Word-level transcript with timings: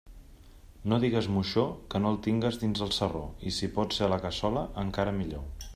No 0.93 0.97
digues 1.03 1.27
moixó 1.33 1.65
que 1.93 2.01
no 2.05 2.13
el 2.15 2.19
tingues 2.29 2.59
dins 2.65 2.83
del 2.85 2.95
sarró, 2.99 3.25
i 3.51 3.55
si 3.61 3.73
pot 3.79 3.99
ser 3.99 4.07
a 4.09 4.13
la 4.15 4.21
cassola, 4.27 4.67
encara 4.85 5.17
millor. 5.21 5.51